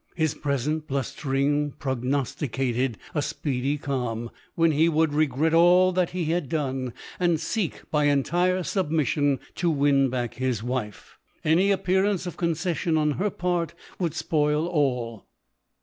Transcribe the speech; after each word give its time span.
His 0.15 0.33
present 0.33 0.87
blustering 0.87 1.73
prog 1.73 2.03
nosticated 2.03 2.97
a 3.13 3.21
speedy 3.21 3.77
calm, 3.77 4.31
when 4.55 4.71
he 4.71 4.89
would 4.89 5.13
re 5.13 5.27
gret 5.27 5.53
all 5.53 5.91
that 5.91 6.09
he 6.09 6.25
had 6.31 6.49
done, 6.49 6.91
and 7.19 7.39
seek, 7.39 7.83
by 7.91 8.05
entire 8.05 8.63
submission, 8.63 9.39
to 9.53 9.69
win 9.69 10.09
back 10.09 10.33
his 10.33 10.63
wife. 10.63 11.19
Any 11.45 11.69
appear 11.69 12.03
ance 12.03 12.25
of 12.25 12.35
concession 12.35 12.97
on 12.97 13.11
her 13.21 13.29
part 13.29 13.75
would 13.99 14.15
spoil 14.15 14.65
all. 14.65 15.27